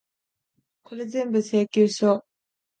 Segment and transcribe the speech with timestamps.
[0.81, 2.25] これぜんぶ、請求書。